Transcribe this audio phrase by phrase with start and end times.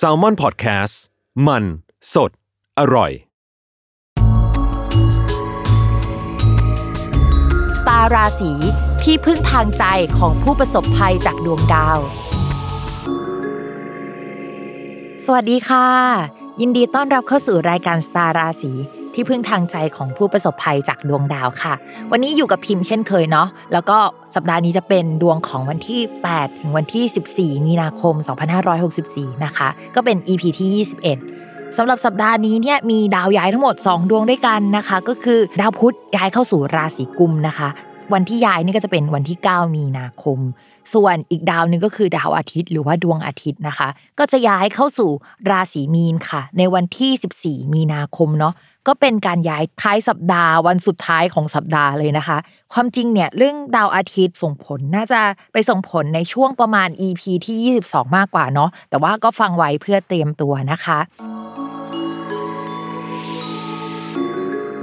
[0.00, 0.94] s a l ม o n PODCAST
[1.46, 1.64] มัน
[2.14, 2.30] สด
[2.78, 3.12] อร่อย
[7.78, 8.52] สตาร์ราศี
[9.02, 9.84] ที่พึ่งทางใจ
[10.18, 11.98] ของผู้ประสบภัยจากดวงดาว
[15.24, 18.72] สวัสดีค่ะ ยินดีต้อนรับเข้าสู่รายการสตาร์ราศี
[19.14, 21.74] ที่พึ่งทางใจของผู้ประสบภัยจากดวงดาวค่ะ
[22.10, 23.98] วันนี้อยู่กับพิมพ์เช่นเคยเนาะแล้วก็
[24.34, 28.14] สัปดาห์นี้จะเป็นดวงของวันที่ 8 ถึงวันที่ 14 มีนาคม
[28.78, 30.86] 2564 นะคะ ก็เป็น EP ที่
[31.28, 37.68] 21สำหรับสัปดาห์นี้เนี่ยมีดาวย้ายทั้งหมด 2 ดวงด้วยกันนะคะ ก็คือดาวพุธย้ายเข้าสู่ราศีกุมนะคะ
[38.12, 40.38] วันที่ย้ายนี่ก็จะเป็นวันที่ 9 มีนาคม
[40.94, 43.88] ส่วนอีกดาวนึงก็คือดาวอาทิตย์ หรือว่าดวงอาทิตย์นะคะ
[44.18, 45.10] ก็จะย้ายเข้าสู่
[45.50, 48.54] ราศีมีนค่ะ ในวันที่ 14 มีนาคมเนาะ
[48.88, 52.38] ก็เป็นการย้ายท้ายสัปดาห์วันสุดท้ายของสัปดาห์เลยนะคะ
[52.72, 55.20] ความจริงเนี่ยเรื่องดาวอาทิตย์ส่งผลน่าจะ
[55.52, 60.98] ไปส่งผลในช่วงประมาณ EP ที่ 22 มากกว่าเนาะแต่ว่าก็ฟังไว้เพื่อเตรียมตัวนะคะ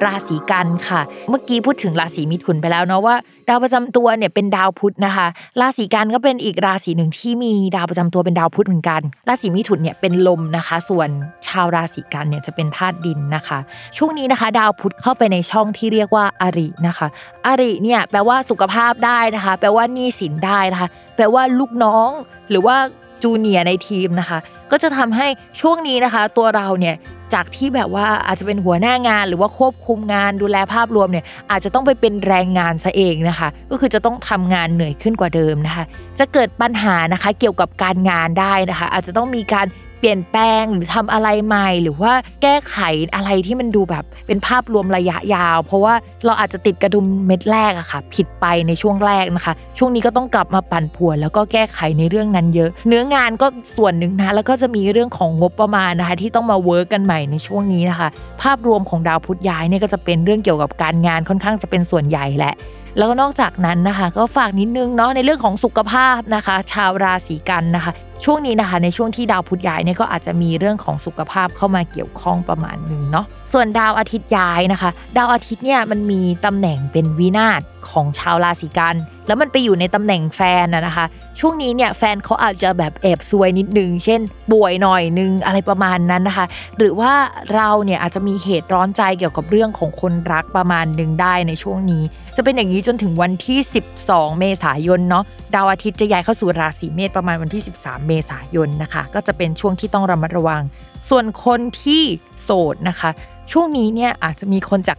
[0.05, 3.15] ราศีกันค่ะ เมื่อกี้พูดถึงราศีมิถุนไปแล้วเนาะว่า
[3.47, 5.27] ดาวประจำตัวเนี่ยเป็นดาวพุธนะคะ
[5.61, 11.09] ราศีกันก็เป็นอีกราศีหนึ่งที่มีดาวประจำตัวเป็นดาวพุธเหมือนกัน ราศีมิถุนเนี่ยเป็นลมนะคะ ส่วน
[11.47, 13.59] ชาวราศีกันเนี่ยจะเป็นธาตุดินนะคะ
[13.97, 17.07] ช่วงนี้นะคะ ดาวพุธเข้าไปในช่องที่เรียกว่าอารินะคะ
[17.47, 22.09] อาริเนี่ยแปลว่าสุขภาพได้นะคะ แปลว่าหนี้สินได้นะคะ แปลว่าลูกน้อง
[22.49, 22.75] หรือว่า
[23.23, 24.39] จูเนียในทีมนะคะ
[24.71, 25.27] ก็จะทำให้
[25.61, 26.95] ช่วงนี้นะคะ ตัวเราเนี่ย
[27.33, 35.85] จากที่แบบว่าอาจจะเป็นหัวหน้างานหรือว่าควบคุมงานดูแลภาพรวมเนี่ยอาจจะต้องไปเป็นแรงงานซะเองนะคะ ก็คือจะต้องทำงานเหนื่อยขึ้นกว่าเดิมนะคะ
[36.19, 39.67] จะเกิดปัญหานะคะเกี่ยวกับการงานได้นะคะ อาจจะต้องมีการ
[39.99, 42.77] เปลี่ยนแปลงหรือทำอะไรใหม่ หรือว่าแก้ไข
[43.15, 45.93] อะไรที่มันดูแบบเป็นภาพรวมระยะยาว เพราะว่า
[46.25, 58.07] เราอาจจะติดกระดุมเม็ดแรกอะค่ะ ผิดไปในช่วงแรกนะคะ ช่วงนี้ก็ต้องกลับมาปั่นป่วน แล้วก็แก้ไขในเรื่องนั้นเยอะ เนื้องานก็ส่วนหนึ่งนะแล้วก็จะมีเรื่องของงบประมาณนะคะ ที่ต้องมา work กันใหม่ในช่วงนี้นะคะ
[58.41, 62.53] ภาพรวมของดาวพุธย้ายเนี่ยก็จะเป็นเรื่องเกี่ยวกับการงานค่อนข้างจะเป็นส่วนใหญ่แหละ
[62.99, 67.91] แล้วก็นอกจากนั้นนะคะ ก็ฝากนิดนึงเนาะในเรื่องของสุขภาพนะคะ ชาวราศีกันนะคะ
[68.25, 77.61] ช่วงนี้นะคะ ในช่วงที่ดาวพุธย้ายเนี่ยก็อาจจะมีเรื่องของสุขภาพเข้ามาเกี่ยวข้องประมาณนึงเนาะส่วนดาวอาทิตย์ย้ายนะคะ ดาวอาทิตย์เนี่ยมันมีตำแหน่งเป็นวินาศ
[77.91, 78.95] ของชาวราศีกัน
[79.27, 81.05] แล้วมันไปอยู่ในตำแหน่งแฟนนะคะ
[81.39, 86.45] ช่วงนี้เนี่ยแฟนเขาอาจจะแบบแอบซวยนิดนึง เช่น ป่วยหน่อยนึงอะไรประมาณนั้นนะคะ
[86.77, 87.13] หรือว่า
[87.53, 92.03] เราเนี่ยอาจจะมีเหตุร้อนใจเกี่ยวกับเรื่องของคนรักประมาณหนึ่งได้ในช่วงนี้
[92.35, 93.59] จะเป็นอย่างนี้จนถึงวันที่
[93.99, 95.23] 12 เมษายนเนาะ
[95.55, 100.61] ดาวอาทิตย์จะย้ายเข้าสู่ราศีเมษประมาณวันที่ 13 เมษายนนะคะ ก็จะเป็นช่วงที่ต้องระมัดระวัง
[101.09, 102.03] ส่วนคนที่
[102.43, 103.09] โสดนะคะ
[103.51, 104.97] ช่วงนี้เนี่ยอาจจะมีคนจาก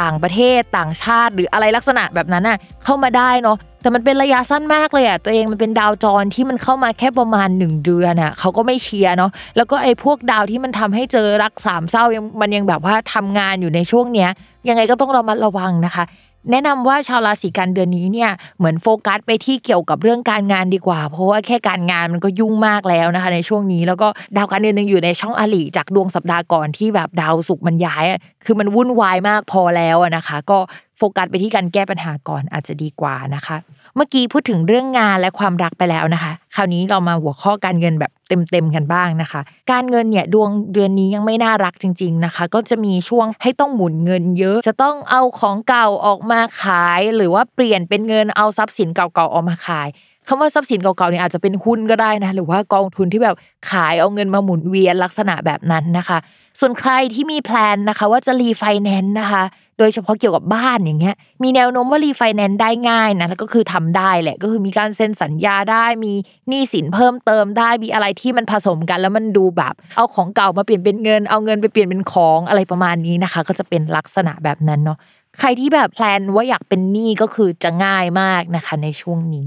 [0.00, 14.30] ต่างประเทศต่างชาติ หรืออะไรลักษณะแบบนั้นน่ะเข้ามาได้เนาะแต่มันเป็นระยะสั้นมากเลยอะตัวเองมันเป็นดาวจรที่มันเข้ามาแค่ประมาณ 1 เดือนอะเขาก็ไม่เชียร์เนาะแล้วก็ไอ้พวกดาวที่มันทำให้เจอรักสามเศร้ายังมันยังแบบว่าทำงานอยู่ในช่วงเนี้ย
[14.68, 16.04] ยังไงก็ต้องระมัดระวังนะคะ
[16.50, 28.04] แนะนำว่าชาวราศีกันเดือนนี้เนี่ยเหมือนโฟกัสไปที่เกี่ยวกับเรื่องการงานดีกว่า เพราะว่าแค่การงานมันก็ยุ่งมากแล้วนะคะ ในช่วงนี้แล้วก็ดาวการเดือนหนึ่งอยู่ในช่องอลีจากดวงสัปดาห์ก่อนที่แบบดาวศุกร์มันย้าย
[28.44, 30.58] คือมันวุ่นวายมากพอแล้วนะคะ ก็
[31.02, 33.56] ฟกัสไปที่การแก้ปัญหาก่อนอาจจะดีกว่านะคะ
[33.96, 39.40] เมื่อกี้พูดถึงเรื่องงานและความรักไปแล้วนะคะ คราวนี้เรามาหัวข้อการเงินแบบเต็มๆกันบ้างนะคะ
[39.72, 49.88] การเงินเนี่ยดวงเดือนนี้ยังไม่น่ารักจริง ๆนะคะ ก็จะมีช่วงให้ต้องหมุนเงินเยอะ จะต้องเอาของเก่าออกมาขาย หรือว่าเปลี่ยนเป็นเงินเอาทรัพย์สินเก่าๆออกมาขาย
[50.28, 53.36] คำว่าทรัพย์สินเก่าๆเนี่ยอาจจะเป็นหุ้นก็ได้นะหรือว่ากองทุนที่แบบ
[53.70, 56.18] ขายเอาเงินมาหมุนเวียนลักษณะแบบนั้นนะคะ
[56.60, 59.42] ส่วนใครที่มี plan นะคะ ว่าจะรีไฟแนนซ์นะคะ
[59.78, 66.12] โดยเฉพาะเกี่ยวกับบ้านอย่างเงี้ย มีแนวโน้มว่ารีไฟแนนซ์ได้ง่ายนะแล้วก็คือทำได้แหละก็คือมีการเซ็นสัญญาได้มี
[66.48, 74.98] หนี้สินเพิ่มเติมได้มีอะไรที่มันผสมกัน แล้วมันดูแบบเอาของเก่ามาเปลี่ยนเป็นเงิน เอาเงินไปเปลี่ยนเป็นของอะไรประมาณนี้นะคะ ก็จะเป็นลักษณะแบบนั้นเนาะ
[75.38, 79.46] ใครที่แบบแพลนว่าอยากเป็นหนี้ก็คือจะง่ายมากนะคะในช่วงนี้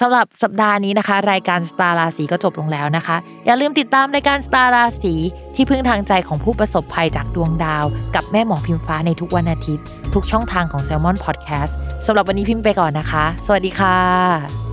[0.00, 5.14] สำหรับสัปดาห์นี้นะคะ รายการสตาร์ราศีก็จบลงแล้วนะคะ อย่าลืมติดตามรายการสตาร์ราศี
[5.54, 11.72] ที่พึ่งทางใจของผู้ประสบภัยจากดวงดาว กับแม่หมอพิมฟ้าในทุกวันอาทิตย์ ทุกช่องทางของ s ซ l m o n Podcast
[12.06, 14.63] สำหรับวันนี้พิมพ์ไปก่อนนะคะ สวัสดีค่ะ